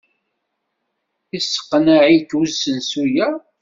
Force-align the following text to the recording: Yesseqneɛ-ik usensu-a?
Yesseqneɛ-ik 1.31 2.29
usensu-a? 2.41 3.27